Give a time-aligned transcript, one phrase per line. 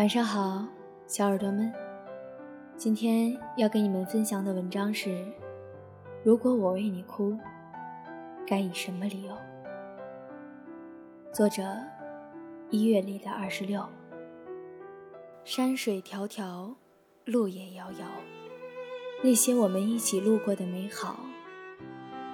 [0.00, 0.66] 晚上好，
[1.06, 1.70] 小耳朵们。
[2.74, 5.22] 今天要跟你们分享的文章是：
[6.24, 7.38] 如果我为你哭，
[8.46, 9.36] 该以什么理由？
[11.34, 11.62] 作者：
[12.70, 13.86] 一月里的二十六。
[15.44, 16.74] 山水迢迢，
[17.26, 18.06] 路也遥遥，
[19.22, 21.20] 那些我们一起路过的美好，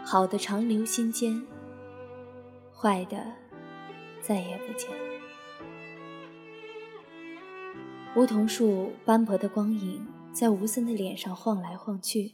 [0.04, 1.44] 好的长留心间，
[2.72, 3.16] 坏的
[4.20, 4.88] 再也不见。
[8.16, 10.02] 梧桐树斑驳的光影
[10.32, 12.32] 在吴森的脸上晃来晃去，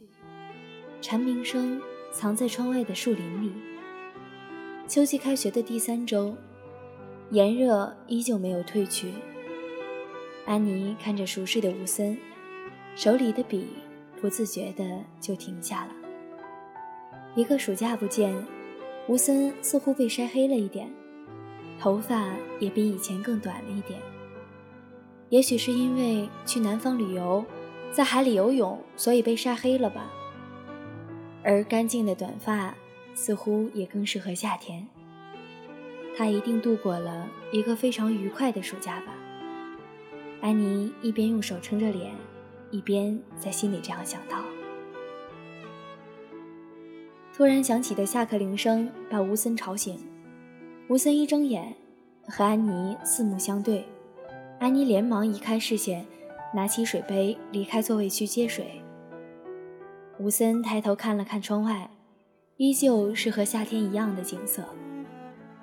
[1.01, 3.51] 蝉鸣声藏在窗外的树林里。
[4.87, 6.37] 秋季开学的第三周，
[7.31, 9.11] 炎热依旧没有褪去。
[10.45, 12.17] 安妮看着熟睡的吴森，
[12.95, 13.67] 手里的笔
[14.21, 15.91] 不自觉地就停下了。
[17.35, 18.33] 一个暑假不见，
[19.09, 20.89] 吴森似乎被晒黑了一点，
[21.77, 23.99] 头发也比以前更短了一点。
[25.33, 27.43] 也许是因为去南方旅游，
[27.91, 30.13] 在海里游泳，所以被晒黑了吧。
[31.41, 32.75] 而干净的短发
[33.15, 34.87] 似乎也更适合夏天。
[36.15, 39.15] 他一定度过了一个非常愉快的暑假吧。
[40.39, 42.13] 安妮一边用手撑着脸，
[42.69, 44.37] 一边在心里这样想到。
[47.35, 49.97] 突然响起的下课铃声把吴森吵醒。
[50.89, 51.73] 吴森一睁眼，
[52.27, 53.83] 和安妮四目相对。
[54.63, 56.05] 安妮连忙移开视线，
[56.53, 58.81] 拿起水杯离开座位去接水。
[60.17, 61.91] 吴森抬头看了看窗外，
[62.55, 64.63] 依旧是和夏天一样的景色，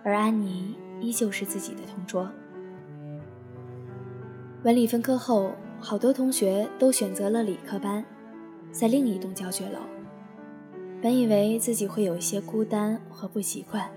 [0.04, 2.30] 而安妮依旧是自己的同桌。
[4.64, 8.04] 文理分科后，好多同学都选择了理科班，
[8.70, 9.78] 在另一栋教学楼。
[11.00, 13.90] 本以为自己会有一些孤单和不习惯，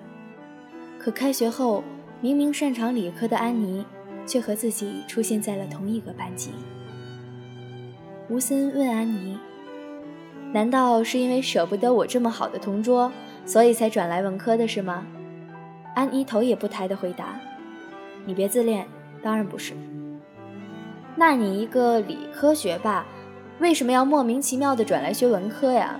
[0.97, 1.83] 可开学后，
[2.21, 3.85] 明明擅长理科的安妮，
[4.25, 6.51] 却和自己出现在了同一个班级。
[8.29, 9.37] 吴森问安妮
[10.53, 13.11] ：“难道是因为舍不得我这么好的同桌，
[13.45, 15.05] 所以才转来文科的是吗？”
[15.95, 17.39] 安妮头也不抬地回答
[18.25, 18.87] ：“你别自恋，
[19.21, 19.73] 当然不是。”
[21.15, 23.05] 那你一个理科学霸，
[23.59, 25.99] 为什么要莫名其妙的转来学文科呀？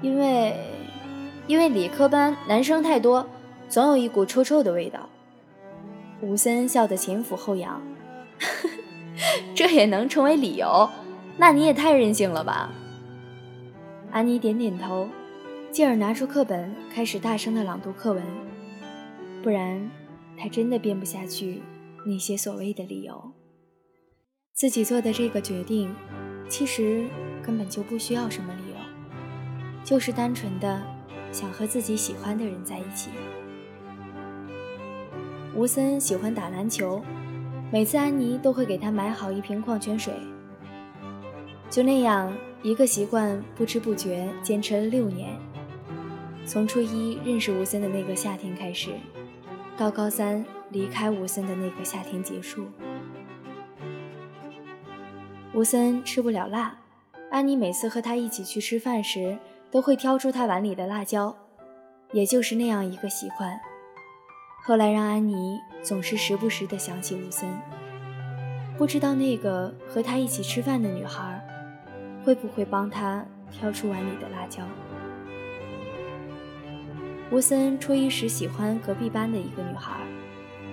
[0.00, 0.54] 因为，
[1.48, 3.26] 因为理科班男生太多，
[3.68, 5.08] 总有一股臭臭的味道。
[6.20, 7.80] 吴森笑得前俯后仰，
[9.54, 10.88] 这也能成为理由？
[11.36, 12.72] 那你也太任性了吧！
[14.10, 15.08] 安妮点点头，
[15.70, 18.22] 继而拿出课本，开始大声的朗读课文。
[19.42, 19.88] 不然，
[20.36, 21.62] 她真的编不下去。
[22.06, 23.32] 那些所谓的理由，
[24.54, 25.94] 自己做的这个决定，
[26.48, 27.06] 其实
[27.42, 28.76] 根本就不需要什么理由，
[29.84, 30.82] 就是单纯的
[31.32, 33.10] 想和自己喜欢的人在一起。
[35.54, 37.02] 吴森喜欢打篮球，
[37.72, 40.14] 每次安妮都会给他买好一瓶矿泉水。
[41.70, 42.32] 就那样，
[42.62, 45.36] 一个习惯不知不觉坚持了六年，
[46.44, 48.92] 从初一认识吴森的那个夏天开始，
[49.76, 50.44] 到高三。
[50.70, 52.66] 离开吴森的那个夏天结束。
[55.54, 56.78] 吴森吃不了辣，
[57.30, 59.38] 安妮每次和他一起去吃饭时，
[59.70, 61.34] 都会挑出他碗里的辣椒。
[62.12, 63.58] 也就是那样一个习惯，
[64.62, 67.48] 后来让安妮总是时不时地想起吴森。
[68.76, 71.42] 不知道那个和他一起吃饭的女孩，
[72.24, 74.62] 会不会帮他挑出碗里的辣椒？
[77.30, 79.96] 吴森初一时喜欢隔壁班的一个女孩。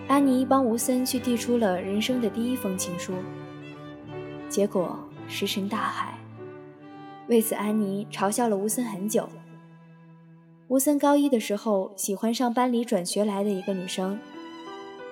[0.08, 3.14] 安妮帮吴森去递出了人生的第一封情书，
[4.48, 6.14] 结果石沉大海。
[7.28, 9.28] 为此，安妮嘲笑了吴森很久。
[10.68, 14.20] 吴森高一的时候喜欢上班里转学来的一个女生，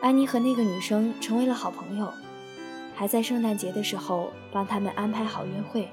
[0.02, 2.12] 安妮和那个女生成为了好朋友，
[2.96, 5.88] 还在圣诞节的时候帮他们安排好约会。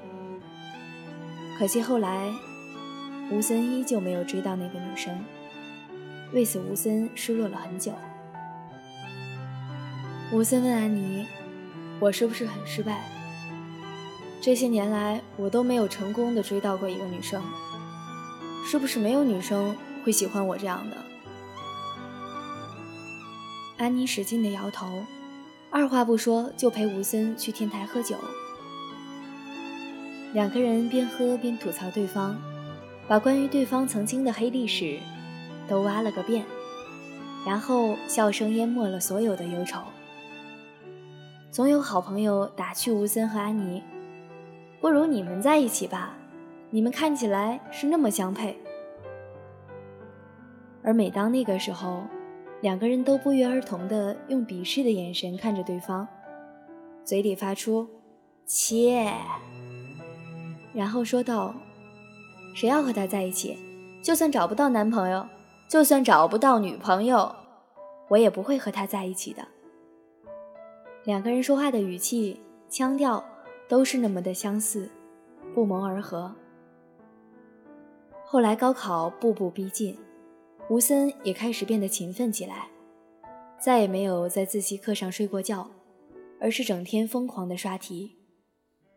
[1.59, 2.33] 可惜后来，
[3.29, 5.23] 吴森依旧没有追到那个女生，
[6.33, 7.91] 为此吴森失落了很久。
[10.33, 11.27] 吴森问安妮
[12.01, 13.03] ：“我是不是很失败？
[14.41, 17.43] 这些年来，我都没有成功的追到过一个女生，
[18.65, 20.97] 是不是没有女生会喜欢我这样的？”
[23.77, 25.03] 安妮使劲的摇头，
[25.71, 28.15] 二话不说就陪吴森去天台喝酒。
[30.33, 32.37] 两个人边喝边吐槽对方，
[33.07, 34.99] 把关于对方曾经的黑历史
[35.67, 36.45] 都挖了个遍，
[37.45, 39.81] 然后笑声淹没了所有的忧愁。
[41.49, 43.83] 总有好朋友打趣吴森和安妮
[44.79, 46.13] ：“不如你们在一起吧，
[46.71, 48.57] 你们看起来是那么相配。”
[50.83, 52.01] 而每当那个时候，
[52.61, 56.07] 两个人都不约而同地用鄙视的眼神看着对方，
[57.03, 57.87] 嘴里发出
[58.47, 59.13] “切”，
[60.73, 61.53] 然后说道
[62.55, 63.55] ：“谁要和他在一起？
[64.01, 65.27] 就算找不到男朋友，
[65.67, 67.35] 就算找不到女朋友，
[68.07, 69.47] 我也不会和他在一起的。”
[71.05, 72.39] 两个人说话的语气、
[72.69, 73.23] 腔调
[73.67, 74.89] 都是那么的相似，
[75.53, 76.33] 不谋而合。
[78.31, 79.97] 后来高考步步逼近，
[80.69, 82.69] 吴森也开始变得勤奋起来，
[83.59, 85.69] 再也没有在自习课上睡过觉，
[86.39, 88.15] 而是整天疯狂的刷题，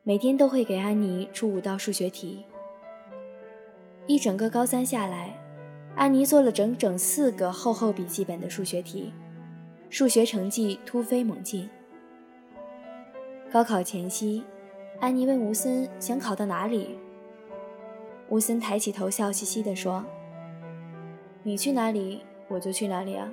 [0.05, 2.45] 每天都会给安妮出五道数学题。
[4.07, 5.37] 一整个高三下来，
[5.97, 9.13] 安妮做了整整四个厚厚笔记本的数学题，
[9.91, 11.69] 数学成绩突飞猛进。
[13.51, 14.45] 高考前夕，
[15.01, 16.97] 安妮问吴森想考到哪里。
[18.35, 20.05] 吴森抬起头，笑嘻嘻地说
[21.45, 23.31] ：“你去哪里，我就去哪里啊。”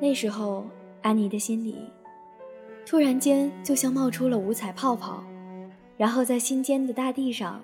[0.00, 0.64] 那时候，
[1.02, 1.76] 安妮的心里
[2.86, 5.22] 突然间就像冒出了五彩泡泡，
[5.98, 7.62] 然后在心间的大地上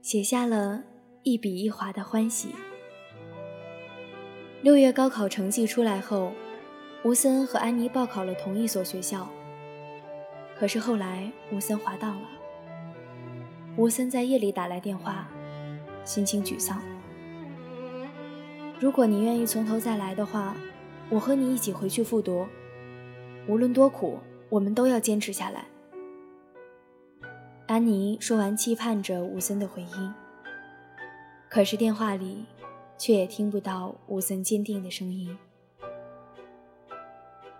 [0.00, 0.82] 写下了
[1.22, 2.54] 一笔一划的欢喜。
[4.62, 6.32] 六月高考成绩出来后，
[7.04, 9.28] 吴森和安妮报考了同一所学校，
[10.58, 12.37] 可是后来吴森滑档了。
[13.78, 15.28] 吴森在夜里打来电话，
[16.04, 16.82] 心情沮丧。
[18.80, 20.56] 如果你愿意从头再来的话，
[21.08, 22.44] 我和你一起回去复读，
[23.46, 25.64] 无论多苦，我们都要坚持下来。
[27.68, 30.12] 安妮说完，期盼着吴森的回音。
[31.48, 32.46] 可是电话里，
[32.98, 35.38] 却也听不到吴森坚定的声音。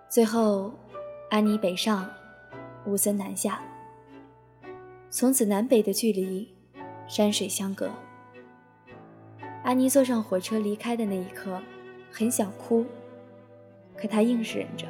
[0.09, 0.73] 最后，
[1.31, 2.11] 安妮北上，
[2.85, 3.63] 吴森南下。
[5.11, 6.55] 从此，南北的距离，
[7.07, 7.91] 山水相隔。
[9.65, 11.61] 安妮坐上火车离开的那一刻，
[12.11, 12.85] 很想哭，
[13.97, 14.87] 可她硬是忍着，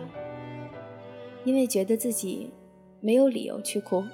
[1.44, 2.50] 因为觉得自己
[3.00, 4.04] 没有理由去哭。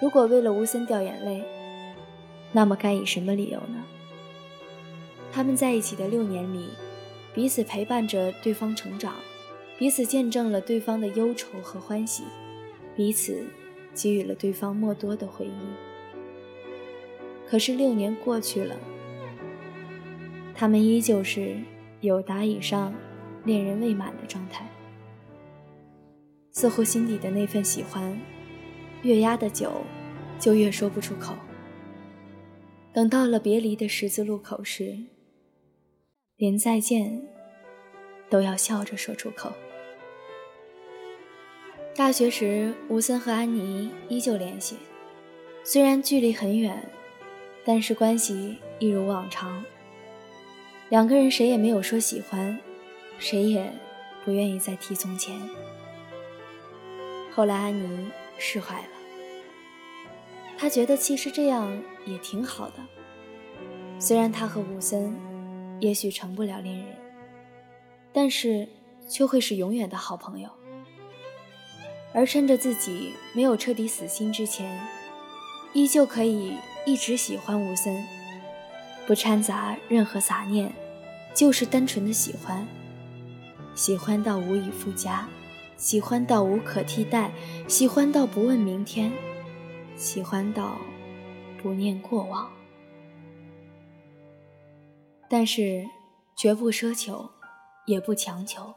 [0.00, 1.42] 如果为了吴森掉眼泪，
[2.52, 3.84] 那么该以什么理由呢？
[5.32, 6.68] 他们在一起的六年里，
[7.34, 9.14] 彼此陪伴着对方成长，
[9.76, 12.22] 彼此见证了对方的忧愁和欢喜，
[12.94, 13.44] 彼此。
[13.94, 15.50] 给予了对方莫多的回忆。
[17.48, 18.76] 可是六年过去了，
[20.54, 21.56] 他们依旧是
[22.00, 22.94] 有达以上、
[23.44, 24.66] 恋人未满的状态。
[26.50, 28.18] 似乎心底的那份喜欢，
[29.02, 29.72] 越压得久，
[30.38, 31.34] 就越说不出口。
[32.92, 34.98] 等到了别离的十字路口时，
[36.36, 37.22] 连再见
[38.28, 39.52] 都要笑着说出口。
[41.94, 44.78] 大学时，吴森和安妮依旧联系，
[45.62, 46.88] 虽然距离很远，
[47.66, 49.62] 但是关系一如往常。
[50.88, 52.58] 两个人谁也没有说喜欢，
[53.18, 53.70] 谁也
[54.24, 55.38] 不愿意再提从前。
[57.30, 58.88] 后来安妮释怀了，
[60.56, 62.76] 她觉得其实这样也挺好的。
[63.98, 65.14] 虽然她和吴森
[65.78, 66.96] 也许成不了恋人，
[68.14, 68.66] 但是
[69.06, 70.48] 却会是永远的好朋友。
[72.14, 74.78] 而趁着自己没有彻底死心之前，
[75.72, 78.06] 依旧可以一直喜欢吴森，
[79.06, 80.70] 不掺杂任何杂念，
[81.34, 82.66] 就是单纯的喜欢，
[83.74, 85.26] 喜欢到无以复加，
[85.76, 87.32] 喜欢到无可替代，
[87.66, 89.10] 喜欢到不问明天，
[89.96, 90.78] 喜欢到
[91.62, 92.50] 不念过往，
[95.30, 95.86] 但是
[96.36, 97.30] 绝不奢求，
[97.86, 98.74] 也不强求。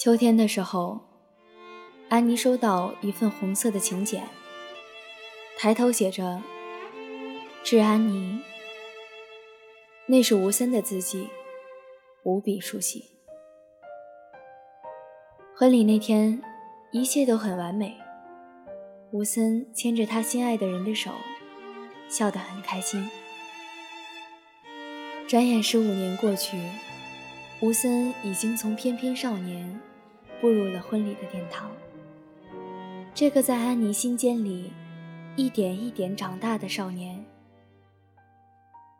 [0.00, 0.98] 秋天的时候，
[2.08, 4.26] 安妮收到一份红色的请柬，
[5.58, 6.40] 抬头写着
[7.62, 8.40] “致安妮”，
[10.08, 11.28] 那是吴森的字迹，
[12.22, 13.10] 无比熟悉。
[15.54, 16.42] 婚礼那天，
[16.92, 17.94] 一切都很完美，
[19.10, 21.10] 吴森牵着他心爱的人的手，
[22.08, 23.06] 笑得很开心。
[25.28, 26.58] 转眼十五年过去，
[27.60, 29.78] 吴森已经从翩翩少年。
[30.40, 31.70] 步入了婚礼的殿堂。
[33.14, 34.72] 这个在安妮心间里
[35.36, 37.24] 一点一点长大的少年，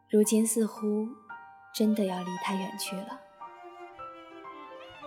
[0.09, 1.09] 如今似乎
[1.73, 3.21] 真的要离他远去了。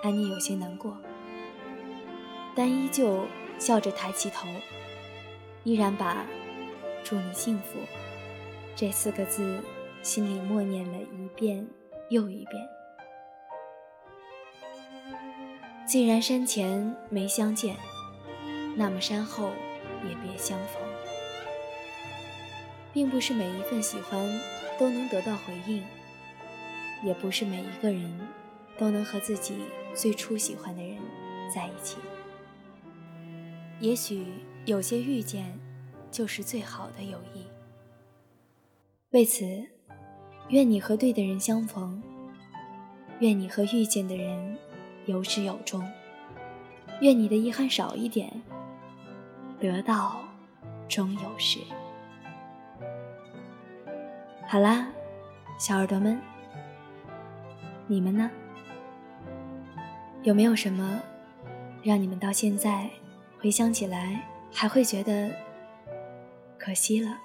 [0.01, 0.97] 安妮有些难过，
[2.55, 3.25] 但依旧
[3.59, 4.47] 笑着抬起头，
[5.63, 6.25] 依然把
[7.03, 7.79] “祝你幸福”
[8.75, 9.61] 这四个字
[10.01, 11.65] 心里默念了一遍
[12.09, 12.61] 又一遍。
[15.85, 17.75] 既然山前没相见，
[18.75, 19.51] 那么山后
[20.07, 20.81] 也别相逢。
[22.93, 24.39] 并不是每一份喜欢
[24.77, 25.83] 都能得到回应，
[27.03, 28.19] 也不是每一个人
[28.77, 29.55] 都能和自己
[29.95, 30.97] 最初喜欢的人
[31.53, 31.97] 在一起。
[33.79, 34.25] 也许
[34.65, 35.59] 有些遇见，
[36.11, 37.45] 就是最好的友谊。
[39.09, 39.43] 为此，
[40.49, 42.01] 愿你和对的人相逢，
[43.19, 44.57] 愿你和遇见的人
[45.05, 45.85] 有始有终，
[47.01, 48.41] 愿你的遗憾少一点，
[49.59, 50.21] 得到
[50.87, 51.59] 终有时。
[54.47, 54.87] 好啦，
[55.57, 56.19] 小耳朵们，
[57.87, 58.29] 你们呢？
[60.21, 61.01] 有没有什么
[61.81, 62.89] 让你们到现在
[63.39, 65.29] 回想起来还会觉得
[66.57, 67.17] 可惜了，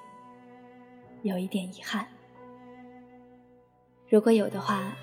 [1.23, 2.06] 有一点遗憾？
[4.08, 4.94] 如果有的话，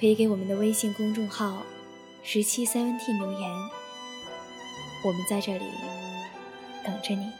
[0.00, 1.62] 可以给我们的微信公众号
[2.26, 3.50] “十七 seventeen” 留言，
[5.04, 5.64] 我们在这里
[6.82, 7.30] 等着你。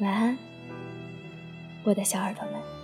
[0.00, 0.36] 晚安，
[1.84, 2.79] 我的小耳朵们。